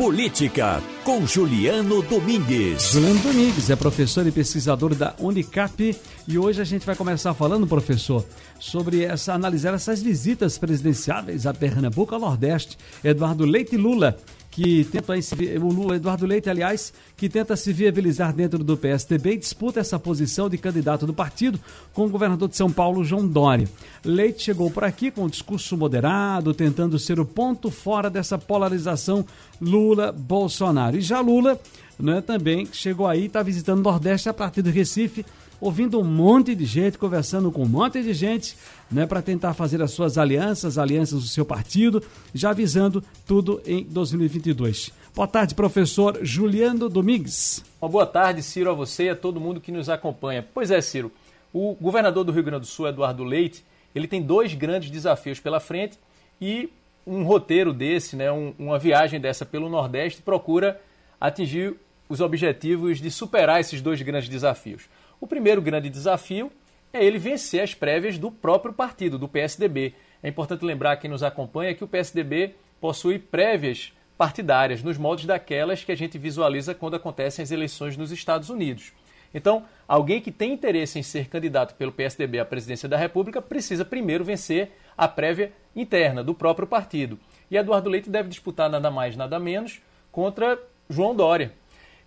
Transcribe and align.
Política, 0.00 0.82
com 1.04 1.26
Juliano 1.26 2.00
Domingues. 2.00 2.92
Juliano 2.92 3.20
Domingues 3.20 3.68
é 3.68 3.76
professor 3.76 4.26
e 4.26 4.32
pesquisador 4.32 4.94
da 4.94 5.14
Unicap 5.18 5.94
e 6.26 6.38
hoje 6.38 6.58
a 6.58 6.64
gente 6.64 6.86
vai 6.86 6.96
começar 6.96 7.34
falando, 7.34 7.66
professor, 7.66 8.24
sobre 8.58 9.04
essa 9.04 9.34
analisar 9.34 9.74
essas 9.74 10.02
visitas 10.02 10.56
presidenciáveis 10.56 11.46
a 11.46 11.52
Pernambuco, 11.52 12.14
ao 12.14 12.20
Nordeste. 12.22 12.78
Eduardo 13.04 13.44
Leite 13.44 13.76
Lula 13.76 14.16
que 14.62 14.84
tenta 14.84 15.14
o 15.58 15.72
Lula, 15.72 15.96
Eduardo 15.96 16.26
Leite, 16.26 16.50
aliás, 16.50 16.92
que 17.16 17.30
tenta 17.30 17.56
se 17.56 17.72
viabilizar 17.72 18.30
dentro 18.34 18.62
do 18.62 18.76
PSDB 18.76 19.32
e 19.32 19.36
disputa 19.38 19.80
essa 19.80 19.98
posição 19.98 20.50
de 20.50 20.58
candidato 20.58 21.06
do 21.06 21.14
partido 21.14 21.58
com 21.94 22.04
o 22.04 22.10
governador 22.10 22.46
de 22.46 22.58
São 22.58 22.70
Paulo, 22.70 23.02
João 23.02 23.26
Dória. 23.26 23.66
Leite 24.04 24.42
chegou 24.42 24.70
por 24.70 24.84
aqui 24.84 25.10
com 25.10 25.22
um 25.22 25.28
discurso 25.28 25.78
moderado, 25.78 26.52
tentando 26.52 26.98
ser 26.98 27.18
o 27.18 27.24
ponto 27.24 27.70
fora 27.70 28.10
dessa 28.10 28.36
polarização 28.36 29.24
Lula-Bolsonaro. 29.62 30.98
E 30.98 31.00
já 31.00 31.22
Lula 31.22 31.58
né, 31.98 32.20
também 32.20 32.68
chegou 32.70 33.06
aí, 33.06 33.26
está 33.26 33.42
visitando 33.42 33.78
o 33.78 33.82
Nordeste 33.82 34.28
a 34.28 34.34
partir 34.34 34.60
do 34.60 34.68
Recife, 34.68 35.24
ouvindo 35.60 36.00
um 36.00 36.04
monte 36.04 36.54
de 36.54 36.64
gente, 36.64 36.96
conversando 36.96 37.52
com 37.52 37.62
um 37.62 37.68
monte 37.68 38.02
de 38.02 38.14
gente, 38.14 38.56
né, 38.90 39.06
para 39.06 39.20
tentar 39.20 39.52
fazer 39.54 39.82
as 39.82 39.90
suas 39.90 40.16
alianças, 40.16 40.78
alianças 40.78 41.22
do 41.22 41.28
seu 41.28 41.44
partido, 41.44 42.02
já 42.34 42.50
avisando 42.50 43.04
tudo 43.26 43.60
em 43.66 43.84
2022. 43.84 44.90
Boa 45.14 45.28
tarde, 45.28 45.54
professor 45.54 46.18
Juliano 46.22 46.88
Domingues. 46.88 47.64
Uma 47.80 47.88
boa 47.90 48.06
tarde, 48.06 48.42
Ciro, 48.42 48.70
a 48.70 48.74
você 48.74 49.04
e 49.04 49.08
a 49.10 49.16
todo 49.16 49.40
mundo 49.40 49.60
que 49.60 49.72
nos 49.72 49.88
acompanha. 49.88 50.46
Pois 50.54 50.70
é, 50.70 50.80
Ciro, 50.80 51.12
o 51.52 51.76
governador 51.80 52.24
do 52.24 52.32
Rio 52.32 52.44
Grande 52.44 52.60
do 52.60 52.66
Sul, 52.66 52.88
Eduardo 52.88 53.24
Leite, 53.24 53.64
ele 53.94 54.06
tem 54.06 54.22
dois 54.22 54.54
grandes 54.54 54.90
desafios 54.90 55.40
pela 55.40 55.60
frente 55.60 55.98
e 56.40 56.70
um 57.06 57.24
roteiro 57.24 57.72
desse, 57.72 58.14
né, 58.14 58.30
um, 58.30 58.54
uma 58.58 58.78
viagem 58.78 59.20
dessa 59.20 59.44
pelo 59.44 59.68
Nordeste 59.68 60.22
procura 60.22 60.80
atingir 61.20 61.74
os 62.08 62.20
objetivos 62.20 63.00
de 63.00 63.10
superar 63.10 63.60
esses 63.60 63.80
dois 63.80 64.00
grandes 64.02 64.28
desafios. 64.28 64.82
O 65.20 65.26
primeiro 65.26 65.60
grande 65.60 65.90
desafio 65.90 66.50
é 66.92 67.04
ele 67.04 67.18
vencer 67.18 67.62
as 67.62 67.74
prévias 67.74 68.16
do 68.16 68.30
próprio 68.30 68.72
partido, 68.72 69.18
do 69.18 69.28
PSDB. 69.28 69.94
É 70.22 70.28
importante 70.28 70.64
lembrar 70.64 70.96
quem 70.96 71.10
nos 71.10 71.22
acompanha 71.22 71.74
que 71.74 71.84
o 71.84 71.88
PSDB 71.88 72.54
possui 72.80 73.18
prévias 73.18 73.92
partidárias, 74.16 74.82
nos 74.82 74.96
moldes 74.96 75.26
daquelas 75.26 75.84
que 75.84 75.92
a 75.92 75.96
gente 75.96 76.18
visualiza 76.18 76.74
quando 76.74 76.96
acontecem 76.96 77.42
as 77.42 77.50
eleições 77.50 77.96
nos 77.96 78.10
Estados 78.10 78.48
Unidos. 78.48 78.92
Então, 79.32 79.64
alguém 79.86 80.20
que 80.20 80.32
tem 80.32 80.52
interesse 80.52 80.98
em 80.98 81.02
ser 81.02 81.28
candidato 81.28 81.74
pelo 81.74 81.92
PSDB 81.92 82.38
à 82.38 82.44
presidência 82.44 82.88
da 82.88 82.96
República 82.96 83.40
precisa 83.40 83.84
primeiro 83.84 84.24
vencer 84.24 84.72
a 84.96 85.06
prévia 85.06 85.52
interna 85.76 86.24
do 86.24 86.34
próprio 86.34 86.66
partido. 86.66 87.18
E 87.50 87.56
Eduardo 87.56 87.88
Leite 87.88 88.10
deve 88.10 88.28
disputar 88.28 88.68
nada 88.68 88.90
mais, 88.90 89.16
nada 89.16 89.38
menos 89.38 89.80
contra 90.10 90.58
João 90.88 91.14
Dória, 91.14 91.52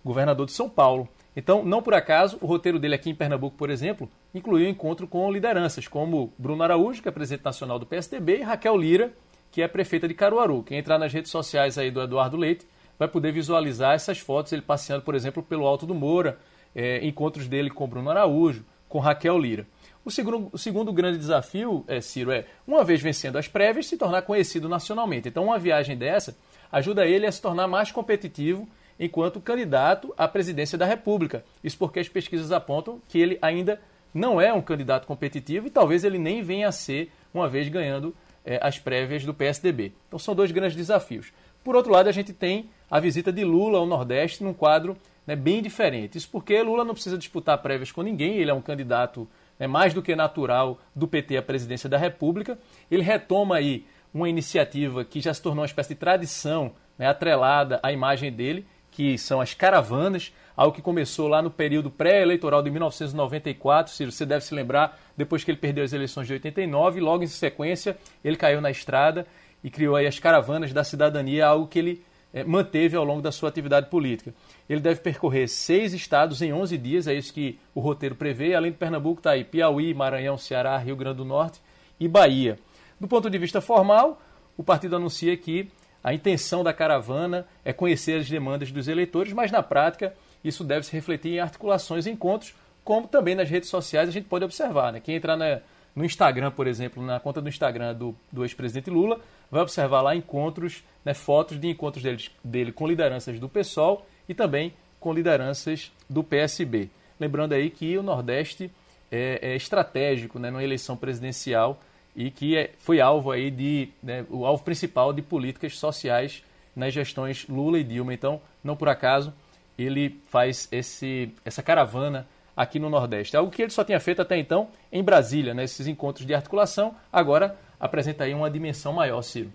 governador 0.04 0.46
de 0.46 0.52
São 0.52 0.68
Paulo. 0.68 1.08
Então, 1.36 1.64
não 1.64 1.82
por 1.82 1.94
acaso, 1.94 2.38
o 2.40 2.46
roteiro 2.46 2.78
dele 2.78 2.94
aqui 2.94 3.10
em 3.10 3.14
Pernambuco, 3.14 3.56
por 3.56 3.68
exemplo, 3.68 4.08
incluiu 4.32 4.68
encontro 4.68 5.06
com 5.06 5.30
lideranças 5.32 5.88
como 5.88 6.32
Bruno 6.38 6.62
Araújo, 6.62 7.02
que 7.02 7.08
é 7.08 7.12
presidente 7.12 7.44
nacional 7.44 7.78
do 7.78 7.86
PSDB, 7.86 8.38
e 8.38 8.42
Raquel 8.42 8.76
Lira, 8.76 9.12
que 9.50 9.60
é 9.60 9.68
prefeita 9.68 10.06
de 10.06 10.14
Caruaru. 10.14 10.62
Quem 10.62 10.78
entrar 10.78 10.98
nas 10.98 11.12
redes 11.12 11.30
sociais 11.30 11.76
aí 11.76 11.90
do 11.90 12.00
Eduardo 12.00 12.36
Leite 12.36 12.66
vai 12.98 13.08
poder 13.08 13.32
visualizar 13.32 13.94
essas 13.94 14.18
fotos, 14.18 14.52
ele 14.52 14.62
passeando, 14.62 15.02
por 15.02 15.14
exemplo, 15.14 15.42
pelo 15.42 15.66
Alto 15.66 15.86
do 15.86 15.94
Moura, 15.94 16.38
é, 16.74 17.04
encontros 17.04 17.48
dele 17.48 17.70
com 17.70 17.86
Bruno 17.86 18.10
Araújo, 18.10 18.64
com 18.88 19.00
Raquel 19.00 19.38
Lira. 19.38 19.66
O 20.04 20.10
segundo, 20.10 20.50
o 20.52 20.58
segundo 20.58 20.92
grande 20.92 21.18
desafio, 21.18 21.84
é, 21.88 22.00
Ciro, 22.00 22.30
é, 22.30 22.44
uma 22.66 22.84
vez 22.84 23.00
vencendo 23.00 23.38
as 23.38 23.48
prévias, 23.48 23.86
se 23.86 23.96
tornar 23.96 24.22
conhecido 24.22 24.68
nacionalmente. 24.68 25.28
Então, 25.28 25.44
uma 25.44 25.58
viagem 25.58 25.96
dessa 25.96 26.36
ajuda 26.70 27.06
ele 27.06 27.26
a 27.26 27.32
se 27.32 27.40
tornar 27.40 27.66
mais 27.66 27.90
competitivo 27.90 28.68
enquanto 28.98 29.40
candidato 29.40 30.14
à 30.16 30.28
presidência 30.28 30.78
da 30.78 30.86
República. 30.86 31.44
Isso 31.62 31.78
porque 31.78 32.00
as 32.00 32.08
pesquisas 32.08 32.52
apontam 32.52 33.00
que 33.08 33.18
ele 33.18 33.38
ainda 33.42 33.80
não 34.12 34.40
é 34.40 34.52
um 34.52 34.62
candidato 34.62 35.06
competitivo 35.06 35.66
e 35.66 35.70
talvez 35.70 36.04
ele 36.04 36.18
nem 36.18 36.42
venha 36.42 36.68
a 36.68 36.72
ser, 36.72 37.10
uma 37.32 37.48
vez 37.48 37.68
ganhando 37.68 38.14
é, 38.44 38.60
as 38.62 38.78
prévias 38.78 39.24
do 39.24 39.34
PSDB. 39.34 39.92
Então 40.06 40.18
são 40.18 40.34
dois 40.34 40.52
grandes 40.52 40.76
desafios. 40.76 41.32
Por 41.64 41.74
outro 41.74 41.92
lado, 41.92 42.08
a 42.08 42.12
gente 42.12 42.32
tem 42.32 42.68
a 42.90 43.00
visita 43.00 43.32
de 43.32 43.44
Lula 43.44 43.78
ao 43.78 43.86
Nordeste 43.86 44.44
num 44.44 44.52
quadro 44.52 44.96
né, 45.26 45.34
bem 45.34 45.62
diferente. 45.62 46.18
Isso 46.18 46.28
porque 46.30 46.62
Lula 46.62 46.84
não 46.84 46.94
precisa 46.94 47.18
disputar 47.18 47.58
prévias 47.58 47.90
com 47.90 48.02
ninguém, 48.02 48.36
ele 48.36 48.50
é 48.50 48.54
um 48.54 48.60
candidato 48.60 49.26
né, 49.58 49.66
mais 49.66 49.94
do 49.94 50.02
que 50.02 50.14
natural 50.14 50.78
do 50.94 51.08
PT 51.08 51.36
à 51.38 51.42
presidência 51.42 51.88
da 51.88 51.98
República. 51.98 52.58
Ele 52.90 53.02
retoma 53.02 53.56
aí 53.56 53.86
uma 54.12 54.28
iniciativa 54.28 55.04
que 55.04 55.20
já 55.20 55.32
se 55.34 55.42
tornou 55.42 55.62
uma 55.62 55.66
espécie 55.66 55.90
de 55.90 55.96
tradição 55.96 56.72
né, 56.98 57.08
atrelada 57.08 57.80
à 57.82 57.90
imagem 57.90 58.30
dele, 58.30 58.66
que 58.94 59.18
são 59.18 59.40
as 59.40 59.52
caravanas, 59.52 60.32
algo 60.56 60.74
que 60.74 60.80
começou 60.80 61.26
lá 61.26 61.42
no 61.42 61.50
período 61.50 61.90
pré-eleitoral 61.90 62.62
de 62.62 62.70
1994, 62.70 63.92
Ciro, 63.92 64.12
você 64.12 64.24
deve 64.24 64.44
se 64.44 64.54
lembrar, 64.54 65.00
depois 65.16 65.42
que 65.42 65.50
ele 65.50 65.58
perdeu 65.58 65.82
as 65.82 65.92
eleições 65.92 66.28
de 66.28 66.32
89, 66.34 67.00
logo 67.00 67.24
em 67.24 67.26
sequência 67.26 67.98
ele 68.24 68.36
caiu 68.36 68.60
na 68.60 68.70
estrada 68.70 69.26
e 69.64 69.68
criou 69.68 69.96
aí 69.96 70.06
as 70.06 70.20
caravanas 70.20 70.72
da 70.72 70.84
cidadania, 70.84 71.44
algo 71.44 71.66
que 71.66 71.80
ele 71.80 72.04
é, 72.32 72.44
manteve 72.44 72.96
ao 72.96 73.04
longo 73.04 73.20
da 73.20 73.32
sua 73.32 73.48
atividade 73.48 73.90
política. 73.90 74.32
Ele 74.68 74.80
deve 74.80 75.00
percorrer 75.00 75.48
seis 75.48 75.92
estados 75.92 76.40
em 76.40 76.52
11 76.52 76.78
dias, 76.78 77.08
é 77.08 77.14
isso 77.14 77.34
que 77.34 77.58
o 77.74 77.80
roteiro 77.80 78.14
prevê, 78.14 78.54
além 78.54 78.70
de 78.70 78.78
Pernambuco 78.78 79.18
está 79.18 79.32
aí 79.32 79.42
Piauí, 79.42 79.92
Maranhão, 79.92 80.38
Ceará, 80.38 80.78
Rio 80.78 80.94
Grande 80.94 81.16
do 81.16 81.24
Norte 81.24 81.60
e 81.98 82.06
Bahia. 82.06 82.60
Do 83.00 83.08
ponto 83.08 83.28
de 83.28 83.38
vista 83.38 83.60
formal, 83.60 84.22
o 84.56 84.62
partido 84.62 84.94
anuncia 84.94 85.36
que 85.36 85.68
a 86.04 86.12
intenção 86.12 86.62
da 86.62 86.74
caravana 86.74 87.46
é 87.64 87.72
conhecer 87.72 88.20
as 88.20 88.28
demandas 88.28 88.70
dos 88.70 88.88
eleitores, 88.88 89.32
mas 89.32 89.50
na 89.50 89.62
prática 89.62 90.14
isso 90.44 90.62
deve 90.62 90.84
se 90.84 90.92
refletir 90.92 91.32
em 91.32 91.40
articulações 91.40 92.04
e 92.04 92.10
encontros, 92.10 92.54
como 92.84 93.08
também 93.08 93.34
nas 93.34 93.48
redes 93.48 93.70
sociais 93.70 94.10
a 94.10 94.12
gente 94.12 94.28
pode 94.28 94.44
observar. 94.44 94.92
Né? 94.92 95.00
Quem 95.00 95.16
entrar 95.16 95.34
na, 95.34 95.60
no 95.96 96.04
Instagram, 96.04 96.50
por 96.50 96.66
exemplo, 96.66 97.02
na 97.02 97.18
conta 97.18 97.40
do 97.40 97.48
Instagram 97.48 97.94
do, 97.94 98.14
do 98.30 98.44
ex-presidente 98.44 98.90
Lula, 98.90 99.18
vai 99.50 99.62
observar 99.62 100.02
lá 100.02 100.14
encontros, 100.14 100.84
né, 101.02 101.14
fotos 101.14 101.58
de 101.58 101.68
encontros 101.68 102.02
dele, 102.02 102.22
dele 102.44 102.70
com 102.70 102.86
lideranças 102.86 103.40
do 103.40 103.48
PSOL 103.48 104.06
e 104.28 104.34
também 104.34 104.74
com 105.00 105.10
lideranças 105.10 105.90
do 106.08 106.22
PSB. 106.22 106.90
Lembrando 107.18 107.54
aí 107.54 107.70
que 107.70 107.96
o 107.96 108.02
Nordeste 108.02 108.70
é, 109.10 109.38
é 109.40 109.56
estratégico 109.56 110.38
né, 110.38 110.50
numa 110.50 110.62
eleição 110.62 110.98
presidencial 110.98 111.80
e 112.16 112.30
que 112.30 112.56
é, 112.56 112.70
foi 112.78 113.00
alvo 113.00 113.30
aí 113.30 113.50
de 113.50 113.88
né, 114.02 114.24
o 114.30 114.46
alvo 114.46 114.62
principal 114.62 115.12
de 115.12 115.22
políticas 115.22 115.78
sociais 115.78 116.42
nas 116.74 116.92
gestões 116.92 117.46
Lula 117.48 117.78
e 117.78 117.84
Dilma. 117.84 118.14
Então, 118.14 118.40
não 118.62 118.76
por 118.76 118.88
acaso 118.88 119.32
ele 119.76 120.20
faz 120.26 120.68
esse, 120.70 121.30
essa 121.44 121.62
caravana 121.62 122.26
aqui 122.56 122.78
no 122.78 122.88
Nordeste. 122.88 123.36
Algo 123.36 123.50
que 123.50 123.62
ele 123.62 123.70
só 123.70 123.82
tinha 123.82 123.98
feito 123.98 124.22
até 124.22 124.38
então 124.38 124.68
em 124.92 125.02
Brasília, 125.02 125.52
nesses 125.52 125.86
né, 125.86 125.92
encontros 125.92 126.26
de 126.26 126.34
articulação. 126.34 126.94
Agora 127.12 127.56
apresenta 127.80 128.24
aí 128.24 128.32
uma 128.32 128.50
dimensão 128.50 128.92
maior, 128.92 129.20
Ciro. 129.22 129.50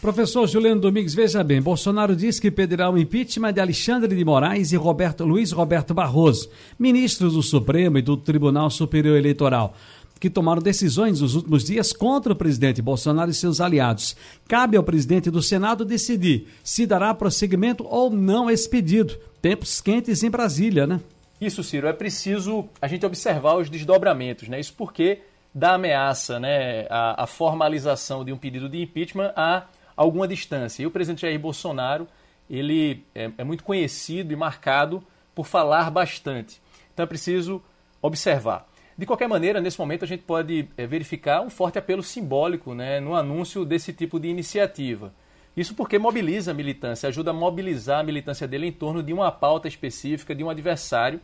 Professor 0.00 0.46
Juliano 0.46 0.82
Domingues, 0.82 1.14
veja 1.14 1.42
bem, 1.42 1.62
Bolsonaro 1.62 2.14
diz 2.14 2.38
que 2.38 2.50
pedirá 2.50 2.90
o 2.90 2.98
impeachment 2.98 3.54
de 3.54 3.60
Alexandre 3.60 4.14
de 4.14 4.22
Moraes 4.22 4.70
e 4.70 4.76
Roberto, 4.76 5.24
Luiz 5.24 5.50
Roberto 5.50 5.94
Barroso, 5.94 6.50
ministros 6.78 7.32
do 7.32 7.42
Supremo 7.42 7.96
e 7.96 8.02
do 8.02 8.14
Tribunal 8.14 8.68
Superior 8.68 9.16
Eleitoral 9.16 9.74
que 10.18 10.30
tomaram 10.30 10.62
decisões 10.62 11.20
nos 11.20 11.34
últimos 11.34 11.64
dias 11.64 11.92
contra 11.92 12.32
o 12.32 12.36
presidente 12.36 12.80
Bolsonaro 12.80 13.30
e 13.30 13.34
seus 13.34 13.60
aliados. 13.60 14.16
Cabe 14.48 14.76
ao 14.76 14.82
presidente 14.82 15.30
do 15.30 15.42
Senado 15.42 15.84
decidir 15.84 16.48
se 16.62 16.86
dará 16.86 17.12
prosseguimento 17.14 17.84
ou 17.86 18.10
não 18.10 18.50
esse 18.50 18.68
pedido. 18.68 19.18
Tempos 19.42 19.80
quentes 19.80 20.22
em 20.22 20.30
Brasília, 20.30 20.86
né? 20.86 21.00
Isso, 21.40 21.62
Ciro, 21.62 21.86
é 21.86 21.92
preciso 21.92 22.66
a 22.80 22.88
gente 22.88 23.04
observar 23.04 23.56
os 23.56 23.68
desdobramentos, 23.68 24.48
né? 24.48 24.58
Isso 24.58 24.72
porque 24.74 25.20
da 25.54 25.74
ameaça, 25.74 26.40
né, 26.40 26.86
a, 26.90 27.22
a 27.22 27.26
formalização 27.26 28.24
de 28.24 28.32
um 28.32 28.36
pedido 28.36 28.68
de 28.68 28.82
impeachment 28.82 29.32
a 29.36 29.66
alguma 29.96 30.26
distância. 30.26 30.82
E 30.82 30.86
o 30.86 30.90
presidente 30.90 31.22
Jair 31.22 31.38
Bolsonaro, 31.38 32.08
ele 32.50 33.04
é, 33.14 33.30
é 33.38 33.44
muito 33.44 33.62
conhecido 33.62 34.32
e 34.32 34.36
marcado 34.36 35.02
por 35.34 35.46
falar 35.46 35.90
bastante. 35.90 36.60
Então 36.92 37.04
é 37.04 37.06
preciso 37.06 37.62
observar. 38.02 38.66
De 38.96 39.04
qualquer 39.04 39.28
maneira, 39.28 39.60
nesse 39.60 39.78
momento 39.78 40.04
a 40.04 40.08
gente 40.08 40.22
pode 40.22 40.68
é, 40.76 40.86
verificar 40.86 41.40
um 41.40 41.50
forte 41.50 41.78
apelo 41.78 42.02
simbólico 42.02 42.74
né, 42.74 43.00
no 43.00 43.16
anúncio 43.16 43.64
desse 43.64 43.92
tipo 43.92 44.20
de 44.20 44.28
iniciativa. 44.28 45.12
Isso 45.56 45.74
porque 45.74 45.98
mobiliza 45.98 46.52
a 46.52 46.54
militância, 46.54 47.08
ajuda 47.08 47.30
a 47.30 47.34
mobilizar 47.34 48.00
a 48.00 48.04
militância 48.04 48.46
dele 48.46 48.66
em 48.66 48.72
torno 48.72 49.02
de 49.02 49.12
uma 49.12 49.32
pauta 49.32 49.66
específica, 49.66 50.34
de 50.34 50.44
um 50.44 50.50
adversário, 50.50 51.20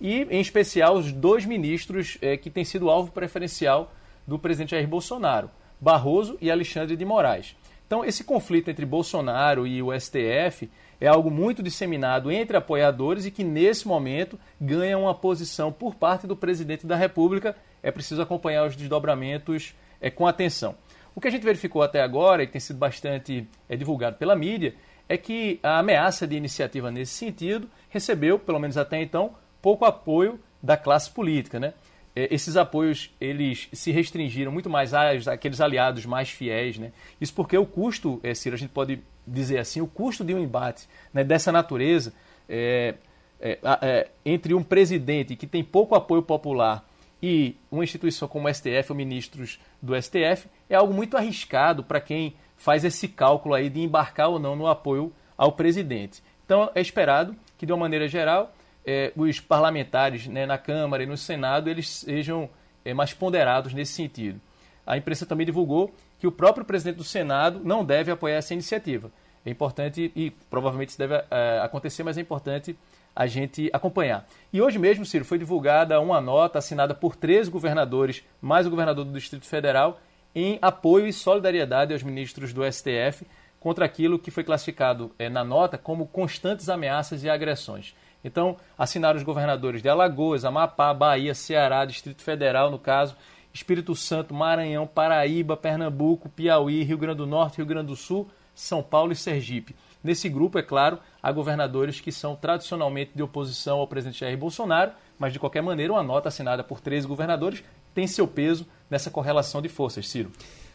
e 0.00 0.26
em 0.30 0.40
especial 0.40 0.96
os 0.96 1.12
dois 1.12 1.44
ministros 1.44 2.16
é, 2.22 2.38
que 2.38 2.48
têm 2.48 2.64
sido 2.64 2.88
alvo 2.88 3.12
preferencial 3.12 3.92
do 4.26 4.38
presidente 4.38 4.70
Jair 4.70 4.88
Bolsonaro, 4.88 5.50
Barroso 5.78 6.38
e 6.40 6.50
Alexandre 6.50 6.96
de 6.96 7.04
Moraes. 7.04 7.54
Então, 7.90 8.04
esse 8.04 8.22
conflito 8.22 8.70
entre 8.70 8.86
Bolsonaro 8.86 9.66
e 9.66 9.82
o 9.82 9.92
STF 9.92 10.70
é 11.00 11.08
algo 11.08 11.28
muito 11.28 11.60
disseminado 11.60 12.30
entre 12.30 12.56
apoiadores 12.56 13.26
e 13.26 13.32
que, 13.32 13.42
nesse 13.42 13.88
momento, 13.88 14.38
ganha 14.60 14.96
uma 14.96 15.12
posição 15.12 15.72
por 15.72 15.96
parte 15.96 16.24
do 16.24 16.36
presidente 16.36 16.86
da 16.86 16.94
República. 16.94 17.56
É 17.82 17.90
preciso 17.90 18.22
acompanhar 18.22 18.64
os 18.64 18.76
desdobramentos 18.76 19.74
é, 20.00 20.08
com 20.08 20.24
atenção. 20.24 20.76
O 21.16 21.20
que 21.20 21.26
a 21.26 21.32
gente 21.32 21.42
verificou 21.42 21.82
até 21.82 22.00
agora, 22.00 22.44
e 22.44 22.46
tem 22.46 22.60
sido 22.60 22.78
bastante 22.78 23.48
é, 23.68 23.76
divulgado 23.76 24.14
pela 24.18 24.36
mídia, 24.36 24.76
é 25.08 25.16
que 25.16 25.58
a 25.60 25.80
ameaça 25.80 26.28
de 26.28 26.36
iniciativa 26.36 26.92
nesse 26.92 27.14
sentido 27.14 27.68
recebeu, 27.88 28.38
pelo 28.38 28.60
menos 28.60 28.78
até 28.78 29.02
então, 29.02 29.34
pouco 29.60 29.84
apoio 29.84 30.38
da 30.62 30.76
classe 30.76 31.10
política, 31.10 31.58
né? 31.58 31.74
É, 32.14 32.32
esses 32.34 32.56
apoios 32.56 33.14
eles 33.20 33.68
se 33.72 33.90
restringiram 33.92 34.50
muito 34.50 34.68
mais 34.68 34.92
àqueles 34.94 35.60
aliados 35.60 36.04
mais 36.06 36.28
fiéis, 36.28 36.78
né? 36.78 36.92
Isso 37.20 37.32
porque 37.34 37.56
o 37.56 37.66
custo, 37.66 38.20
é, 38.22 38.34
Ciro, 38.34 38.56
a 38.56 38.58
gente 38.58 38.70
pode 38.70 39.00
dizer 39.26 39.58
assim, 39.58 39.80
o 39.80 39.86
custo 39.86 40.24
de 40.24 40.34
um 40.34 40.38
embate 40.38 40.88
né, 41.12 41.22
dessa 41.22 41.52
natureza 41.52 42.12
é, 42.48 42.94
é, 43.40 43.58
é, 43.62 44.08
entre 44.24 44.54
um 44.54 44.62
presidente 44.62 45.36
que 45.36 45.46
tem 45.46 45.62
pouco 45.62 45.94
apoio 45.94 46.22
popular 46.22 46.84
e 47.22 47.56
uma 47.70 47.84
instituição 47.84 48.26
como 48.26 48.48
o 48.48 48.54
STF 48.54 48.90
ou 48.90 48.96
ministros 48.96 49.60
do 49.80 50.00
STF 50.00 50.48
é 50.68 50.74
algo 50.74 50.92
muito 50.92 51.16
arriscado 51.16 51.84
para 51.84 52.00
quem 52.00 52.34
faz 52.56 52.84
esse 52.84 53.08
cálculo 53.08 53.54
aí 53.54 53.70
de 53.70 53.80
embarcar 53.80 54.28
ou 54.28 54.38
não 54.38 54.56
no 54.56 54.66
apoio 54.66 55.12
ao 55.36 55.52
presidente. 55.52 56.22
Então 56.44 56.70
é 56.74 56.80
esperado 56.80 57.36
que 57.56 57.64
de 57.64 57.72
uma 57.72 57.78
maneira 57.78 58.08
geral 58.08 58.52
é, 58.84 59.12
os 59.16 59.40
parlamentares 59.40 60.26
né, 60.26 60.46
na 60.46 60.58
Câmara 60.58 61.02
e 61.02 61.06
no 61.06 61.16
Senado 61.16 61.68
eles 61.68 61.88
sejam 61.88 62.48
é, 62.84 62.94
mais 62.94 63.12
ponderados 63.12 63.72
nesse 63.72 63.92
sentido. 63.92 64.40
A 64.86 64.96
imprensa 64.96 65.26
também 65.26 65.46
divulgou 65.46 65.94
que 66.18 66.26
o 66.26 66.32
próprio 66.32 66.64
presidente 66.64 66.96
do 66.96 67.04
Senado 67.04 67.60
não 67.62 67.84
deve 67.84 68.10
apoiar 68.10 68.36
essa 68.36 68.52
iniciativa. 68.52 69.10
É 69.44 69.50
importante, 69.50 70.12
e 70.14 70.30
provavelmente 70.50 70.90
isso 70.90 70.98
deve 70.98 71.14
é, 71.30 71.60
acontecer, 71.62 72.02
mas 72.02 72.18
é 72.18 72.20
importante 72.20 72.76
a 73.14 73.26
gente 73.26 73.70
acompanhar. 73.72 74.26
E 74.52 74.60
hoje 74.60 74.78
mesmo, 74.78 75.04
Ciro, 75.04 75.24
foi 75.24 75.38
divulgada 75.38 76.00
uma 76.00 76.20
nota 76.20 76.58
assinada 76.58 76.94
por 76.94 77.16
três 77.16 77.48
governadores, 77.48 78.22
mais 78.40 78.66
o 78.66 78.70
governador 78.70 79.04
do 79.04 79.12
Distrito 79.12 79.46
Federal, 79.46 80.00
em 80.34 80.58
apoio 80.62 81.06
e 81.06 81.12
solidariedade 81.12 81.92
aos 81.92 82.02
ministros 82.02 82.52
do 82.52 82.62
STF 82.70 83.26
contra 83.58 83.84
aquilo 83.84 84.18
que 84.18 84.30
foi 84.30 84.44
classificado 84.44 85.10
é, 85.18 85.28
na 85.28 85.44
nota 85.44 85.76
como 85.76 86.06
constantes 86.06 86.68
ameaças 86.68 87.24
e 87.24 87.28
agressões. 87.28 87.94
Então, 88.22 88.56
assinaram 88.76 89.16
os 89.16 89.22
governadores 89.22 89.82
de 89.82 89.88
Alagoas, 89.88 90.44
Amapá, 90.44 90.92
Bahia, 90.92 91.34
Ceará, 91.34 91.84
Distrito 91.84 92.22
Federal, 92.22 92.70
no 92.70 92.78
caso, 92.78 93.16
Espírito 93.52 93.94
Santo, 93.96 94.34
Maranhão, 94.34 94.86
Paraíba, 94.86 95.56
Pernambuco, 95.56 96.28
Piauí, 96.28 96.82
Rio 96.82 96.98
Grande 96.98 97.18
do 97.18 97.26
Norte, 97.26 97.56
Rio 97.56 97.66
Grande 97.66 97.88
do 97.88 97.96
Sul, 97.96 98.28
São 98.54 98.82
Paulo 98.82 99.12
e 99.12 99.16
Sergipe. 99.16 99.74
Nesse 100.02 100.28
grupo, 100.28 100.58
é 100.58 100.62
claro, 100.62 100.98
há 101.22 101.30
governadores 101.30 102.00
que 102.00 102.10
são 102.12 102.34
tradicionalmente 102.34 103.12
de 103.14 103.22
oposição 103.22 103.78
ao 103.78 103.86
presidente 103.86 104.20
Jair 104.20 104.38
Bolsonaro, 104.38 104.92
mas 105.18 105.32
de 105.32 105.38
qualquer 105.38 105.62
maneira, 105.62 105.92
uma 105.92 106.02
nota 106.02 106.28
assinada 106.28 106.64
por 106.64 106.80
13 106.80 107.06
governadores 107.06 107.62
tem 107.94 108.06
seu 108.06 108.26
peso 108.26 108.66
nessa 108.88 109.10
correlação 109.10 109.60
de 109.60 109.68
forças, 109.68 110.08
Ciro. 110.08 110.30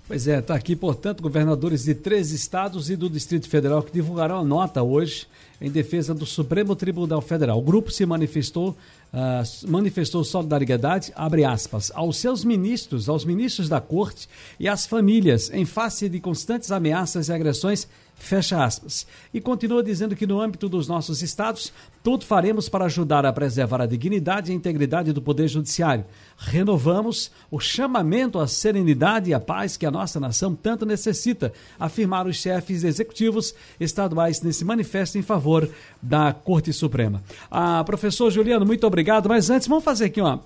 Pois 0.08 0.28
é, 0.28 0.38
está 0.38 0.54
aqui, 0.54 0.76
portanto, 0.76 1.24
governadores 1.24 1.84
de 1.84 1.96
três 1.96 2.32
estados 2.32 2.92
e 2.92 2.96
do 2.96 3.10
Distrito 3.10 3.50
Federal 3.50 3.82
que 3.82 3.92
divulgaram 3.92 4.38
a 4.38 4.44
nota 4.44 4.84
hoje 4.84 5.26
em 5.60 5.72
defesa 5.72 6.14
do 6.14 6.28
Supremo 6.28 6.76
Tribunal 6.76 7.22
Federal. 7.22 7.58
O 7.58 7.62
grupo 7.64 7.90
se 7.90 8.06
manifestou 8.06 8.78
uh, 9.16 9.72
manifestou 9.72 10.24
solidariedade, 10.24 11.14
abre 11.16 11.46
aspas, 11.46 11.92
aos 11.96 12.18
seus 12.18 12.44
ministros, 12.44 13.08
aos 13.08 13.24
ministros 13.24 13.70
da 13.70 13.80
corte 13.80 14.28
e 14.60 14.68
às 14.68 14.86
famílias, 14.86 15.50
em 15.52 15.66
face 15.66 16.10
de 16.10 16.20
constantes 16.20 16.72
ameaças 16.72 17.30
e 17.30 17.34
agressões, 17.34 17.88
fecha 18.18 18.64
aspas. 18.64 19.06
E 19.34 19.42
continua 19.42 19.84
dizendo 19.84 20.16
que 20.16 20.26
no 20.26 20.40
âmbito 20.40 20.70
dos 20.70 20.88
nossos 20.88 21.22
estados, 21.22 21.72
tudo 22.02 22.26
faremos 22.26 22.70
para 22.70 22.86
ajudar 22.86 23.26
a 23.26 23.34
preservar 23.34 23.82
a 23.82 23.86
dignidade 23.86 24.52
e 24.52 24.54
a 24.54 24.56
integridade 24.56 25.12
do 25.12 25.22
Poder 25.22 25.48
Judiciário. 25.48 26.06
Renovamos 26.38 27.30
o 27.52 27.60
chamamento 27.60 28.40
à 28.40 28.48
serenidade 28.48 29.30
e 29.30 29.34
à 29.34 29.40
paz 29.40 29.76
que 29.76 29.86
a 29.86 29.92
nossa 29.92 30.20
nação 30.20 30.56
tanto 30.56 30.86
necessita, 30.86 31.52
afirmaram 31.80 32.30
os 32.30 32.38
chefes 32.38 32.84
executivos 32.84 33.54
estaduais 33.80 34.42
nesse 34.42 34.64
manifesto 34.64 35.18
em 35.18 35.22
favor 35.22 35.70
da 36.02 36.32
Corte 36.34 36.72
Suprema. 36.72 37.22
Ah, 37.52 37.84
professor 37.84 38.32
Juliano, 38.32 38.66
muito 38.66 38.88
obrigado 38.88 39.05
obrigado. 39.06 39.30
Mas 39.30 39.50
antes, 39.52 39.68
vamos 39.68 39.84
fazer 39.84 40.06
aqui 40.06 40.20
uma 40.20 40.42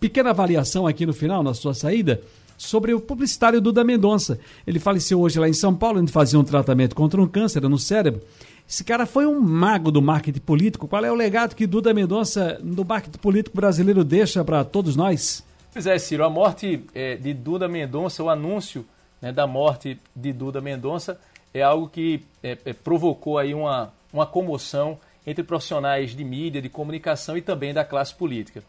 pequena 0.00 0.30
avaliação 0.30 0.86
aqui 0.86 1.06
no 1.06 1.14
final, 1.14 1.42
na 1.42 1.54
sua 1.54 1.72
saída, 1.72 2.20
sobre 2.58 2.92
o 2.92 3.00
publicitário 3.00 3.60
Duda 3.60 3.84
Mendonça. 3.84 4.40
Ele 4.66 4.80
faleceu 4.80 5.20
hoje 5.20 5.38
lá 5.38 5.48
em 5.48 5.52
São 5.52 5.72
Paulo, 5.72 6.00
onde 6.00 6.10
fazia 6.10 6.38
um 6.38 6.44
tratamento 6.44 6.96
contra 6.96 7.22
um 7.22 7.28
câncer 7.28 7.62
no 7.62 7.78
cérebro. 7.78 8.22
Esse 8.68 8.82
cara 8.82 9.06
foi 9.06 9.24
um 9.24 9.40
mago 9.40 9.92
do 9.92 10.02
marketing 10.02 10.40
político. 10.40 10.88
Qual 10.88 11.04
é 11.04 11.12
o 11.12 11.14
legado 11.14 11.54
que 11.54 11.64
Duda 11.64 11.94
Mendonça, 11.94 12.58
no 12.60 12.84
marketing 12.84 13.18
político 13.18 13.56
brasileiro, 13.56 14.02
deixa 14.02 14.44
para 14.44 14.64
todos 14.64 14.96
nós? 14.96 15.44
Pois 15.72 15.86
é, 15.86 15.96
Ciro, 15.98 16.24
a 16.24 16.30
morte 16.30 16.82
é, 16.92 17.14
de 17.14 17.32
Duda 17.32 17.68
Mendonça, 17.68 18.20
o 18.20 18.28
anúncio 18.28 18.84
né, 19.22 19.30
da 19.30 19.46
morte 19.46 20.00
de 20.14 20.32
Duda 20.32 20.60
Mendonça, 20.60 21.20
é 21.54 21.62
algo 21.62 21.88
que 21.88 22.24
é, 22.42 22.58
é, 22.64 22.72
provocou 22.72 23.38
aí 23.38 23.54
uma, 23.54 23.92
uma 24.12 24.26
comoção 24.26 24.98
entre 25.26 25.42
profissionais 25.42 26.14
de 26.14 26.22
mídia, 26.22 26.62
de 26.62 26.68
comunicação 26.68 27.36
e 27.36 27.42
também 27.42 27.74
da 27.74 27.84
classe 27.84 28.14
política. 28.14 28.62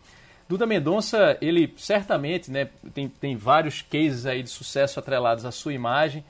Duda 0.50 0.66
Mendonça, 0.66 1.38
ele 1.42 1.74
certamente 1.78 2.50
né, 2.50 2.70
tem, 2.94 3.10
tem 3.10 3.36
vários 3.36 3.82
cases 3.82 4.26
aí 4.26 4.42
de 4.42 4.50
sucesso 4.50 5.00
atrelados 5.00 5.46
à 5.46 5.52
sua 5.52 5.74
imagem, 5.74 6.24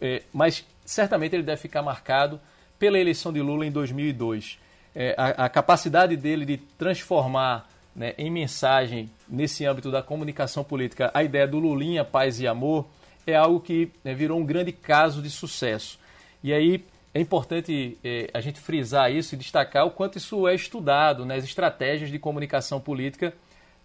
é, 0.00 0.22
mas 0.32 0.64
certamente 0.84 1.34
ele 1.34 1.42
deve 1.42 1.60
ficar 1.60 1.82
marcado 1.82 2.38
pela 2.78 2.98
eleição 2.98 3.32
de 3.32 3.40
Lula 3.40 3.64
em 3.64 3.70
2002. 3.70 4.58
É, 4.94 5.14
a, 5.16 5.46
a, 5.46 5.48
capacidade 5.48 6.16
dele 6.16 6.44
de 6.44 6.58
transformar 6.58 7.68
né, 7.96 8.12
em 8.18 8.30
mensagem, 8.30 9.10
nesse 9.26 9.64
âmbito 9.64 9.90
da 9.90 10.02
comunicação 10.02 10.62
política, 10.62 11.10
a 11.14 11.22
ideia 11.22 11.46
do 11.48 11.58
Lulinha, 11.58 12.04
paz 12.04 12.40
e 12.40 12.46
amor, 12.46 12.86
é 13.26 13.34
algo 13.34 13.60
que 13.60 13.90
né, 14.04 14.12
virou 14.12 14.38
um 14.38 14.44
grande 14.44 14.72
caso 14.72 15.22
de 15.22 15.30
sucesso. 15.30 15.98
E 16.42 16.52
aí, 16.52 16.84
é 17.14 17.20
importante 17.20 17.96
é, 18.02 18.28
a 18.34 18.40
gente 18.40 18.58
frisar 18.58 19.10
isso 19.10 19.36
e 19.36 19.38
destacar 19.38 19.86
o 19.86 19.90
quanto 19.92 20.18
isso 20.18 20.48
é 20.48 20.54
estudado 20.54 21.24
nas 21.24 21.38
né? 21.38 21.44
estratégias 21.44 22.10
de 22.10 22.18
comunicação 22.18 22.80
política 22.80 23.32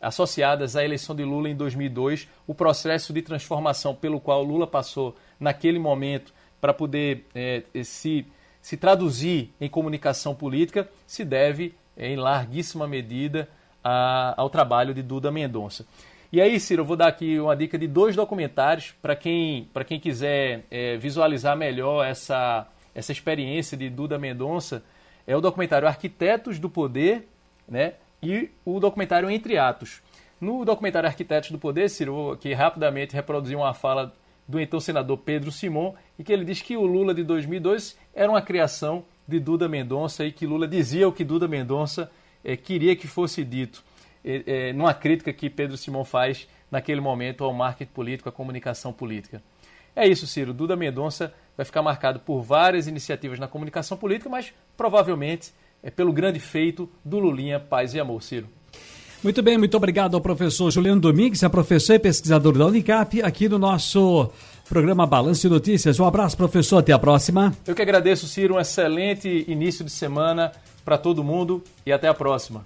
associadas 0.01 0.75
à 0.75 0.83
eleição 0.83 1.15
de 1.15 1.23
Lula 1.23 1.47
em 1.47 1.55
2002, 1.55 2.27
o 2.47 2.55
processo 2.55 3.13
de 3.13 3.21
transformação 3.21 3.93
pelo 3.93 4.19
qual 4.19 4.41
Lula 4.41 4.65
passou 4.65 5.15
naquele 5.39 5.77
momento 5.77 6.33
para 6.59 6.73
poder 6.73 7.25
é, 7.35 7.61
se, 7.83 8.25
se 8.61 8.77
traduzir 8.77 9.53
em 9.61 9.69
comunicação 9.69 10.33
política 10.33 10.89
se 11.05 11.23
deve, 11.23 11.75
em 11.97 12.15
larguíssima 12.15 12.87
medida, 12.87 13.47
a, 13.83 14.33
ao 14.41 14.49
trabalho 14.49 14.93
de 14.93 15.03
Duda 15.03 15.31
Mendonça. 15.31 15.85
E 16.31 16.41
aí, 16.41 16.59
Ciro, 16.59 16.81
eu 16.81 16.85
vou 16.85 16.95
dar 16.95 17.07
aqui 17.07 17.39
uma 17.39 17.55
dica 17.55 17.77
de 17.77 17.87
dois 17.87 18.15
documentários 18.15 18.95
para 19.01 19.15
quem, 19.15 19.67
quem 19.85 19.99
quiser 19.99 20.63
visualizar 20.99 21.57
melhor 21.57 22.05
essa 22.05 22.67
essa 22.93 23.11
experiência 23.11 23.77
de 23.77 23.89
Duda 23.89 24.17
Mendonça 24.17 24.83
é 25.25 25.35
o 25.35 25.41
documentário 25.41 25.87
Arquitetos 25.87 26.59
do 26.59 26.69
Poder 26.69 27.27
né, 27.67 27.93
e 28.21 28.49
o 28.65 28.79
documentário 28.79 29.29
Entre 29.29 29.57
Atos. 29.57 30.01
No 30.39 30.63
documentário 30.63 31.07
Arquitetos 31.07 31.51
do 31.51 31.59
Poder, 31.59 31.89
Ciro, 31.89 32.31
aqui 32.31 32.53
rapidamente 32.53 33.13
reproduzir 33.13 33.57
uma 33.57 33.73
fala 33.73 34.13
do 34.47 34.59
então 34.59 34.79
senador 34.79 35.17
Pedro 35.19 35.51
Simon, 35.51 35.93
e 36.17 36.23
que 36.23 36.33
ele 36.33 36.43
diz 36.43 36.61
que 36.61 36.75
o 36.75 36.83
Lula 36.83 37.13
de 37.13 37.23
2002 37.23 37.95
era 38.15 38.31
uma 38.31 38.41
criação 38.41 39.05
de 39.27 39.39
Duda 39.39 39.69
Mendonça 39.69 40.25
e 40.25 40.31
que 40.31 40.47
Lula 40.47 40.67
dizia 40.67 41.07
o 41.07 41.13
que 41.13 41.23
Duda 41.23 41.47
Mendonça 41.47 42.09
é, 42.43 42.57
queria 42.57 42.95
que 42.95 43.05
fosse 43.05 43.43
dito, 43.43 43.83
é, 44.25 44.69
é, 44.69 44.73
numa 44.73 44.93
crítica 44.93 45.31
que 45.31 45.49
Pedro 45.51 45.77
Simon 45.77 46.03
faz 46.03 46.47
naquele 46.71 46.99
momento 46.99 47.43
ao 47.43 47.53
marketing 47.53 47.91
político, 47.91 48.29
à 48.29 48.31
comunicação 48.31 48.91
política. 48.91 49.43
É 49.95 50.07
isso, 50.07 50.25
Ciro. 50.25 50.53
Duda 50.53 50.75
Mendonça 50.75 51.33
vai 51.59 51.65
ficar 51.65 51.81
marcado 51.81 52.21
por 52.21 52.41
várias 52.41 52.87
iniciativas 52.87 53.37
na 53.37 53.45
comunicação 53.45 53.97
política, 53.97 54.29
mas 54.29 54.53
provavelmente 54.77 55.51
é 55.83 55.91
pelo 55.91 56.13
grande 56.13 56.39
feito 56.39 56.89
do 57.03 57.19
Lulinha 57.19 57.59
Paz 57.59 57.93
e 57.93 57.99
Amor, 57.99 58.23
Ciro. 58.23 58.47
Muito 59.21 59.43
bem, 59.43 59.57
muito 59.57 59.75
obrigado 59.75 60.15
ao 60.15 60.21
professor 60.21 60.71
Juliano 60.71 61.01
Domingues, 61.01 61.43
é 61.43 61.49
professor 61.49 61.95
e 61.95 61.99
pesquisador 61.99 62.57
da 62.57 62.65
Unicap, 62.65 63.21
aqui 63.21 63.49
no 63.49 63.59
nosso 63.59 64.31
programa 64.69 65.05
Balanço 65.05 65.41
de 65.41 65.49
Notícias. 65.49 65.99
Um 65.99 66.05
abraço, 66.05 66.37
professor, 66.37 66.77
até 66.77 66.93
a 66.93 66.99
próxima. 66.99 67.53
Eu 67.67 67.75
que 67.75 67.81
agradeço, 67.81 68.25
Ciro, 68.25 68.55
um 68.55 68.59
excelente 68.59 69.43
início 69.45 69.83
de 69.83 69.91
semana 69.91 70.53
para 70.85 70.97
todo 70.97 71.25
mundo 71.25 71.61
e 71.85 71.91
até 71.91 72.07
a 72.07 72.13
próxima. 72.13 72.63